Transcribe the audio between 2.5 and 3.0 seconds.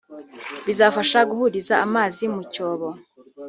cyobo